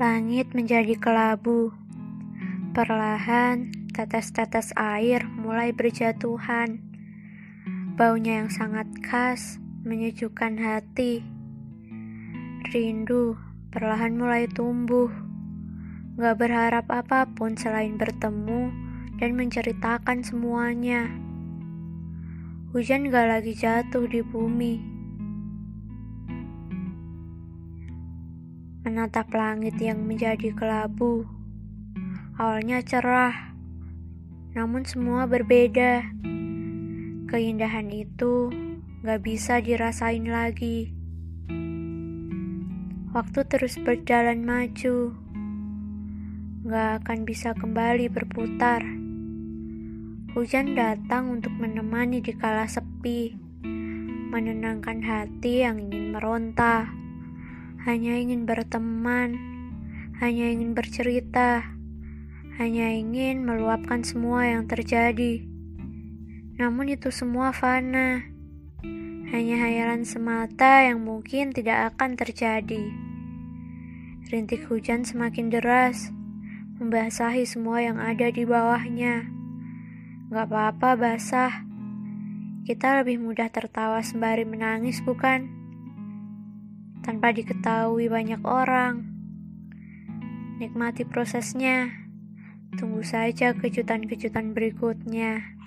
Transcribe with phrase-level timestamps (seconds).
[0.00, 1.76] Langit menjadi kelabu.
[2.72, 6.80] Perlahan, tetes-tetes air mulai berjatuhan.
[8.00, 11.20] Baunya yang sangat khas menyejukkan hati.
[12.72, 13.36] Rindu
[13.68, 15.12] perlahan mulai tumbuh.
[16.16, 18.72] Gak berharap apa pun selain bertemu
[19.20, 21.12] dan menceritakan semuanya.
[22.72, 24.99] Hujan gak lagi jatuh di bumi
[28.80, 31.28] menatap langit yang menjadi kelabu.
[32.40, 33.52] Awalnya cerah,
[34.56, 36.00] namun semua berbeda.
[37.28, 38.48] Keindahan itu
[39.04, 40.96] gak bisa dirasain lagi.
[43.12, 45.12] Waktu terus berjalan maju,
[46.64, 48.80] gak akan bisa kembali berputar.
[50.32, 53.36] Hujan datang untuk menemani di kala sepi,
[54.32, 57.00] menenangkan hati yang ingin meronta
[57.88, 59.40] hanya ingin berteman,
[60.20, 61.64] hanya ingin bercerita,
[62.60, 65.40] hanya ingin meluapkan semua yang terjadi.
[66.60, 68.20] Namun itu semua fana,
[69.32, 72.84] hanya hayalan semata yang mungkin tidak akan terjadi.
[74.28, 76.12] Rintik hujan semakin deras,
[76.76, 79.24] membasahi semua yang ada di bawahnya.
[80.28, 81.64] Gak apa-apa basah,
[82.68, 85.59] kita lebih mudah tertawa sembari menangis bukan?
[87.10, 89.02] Tanpa diketahui banyak orang.
[90.62, 91.90] Nikmati prosesnya.
[92.78, 95.58] Tunggu saja kejutan-kejutan berikutnya.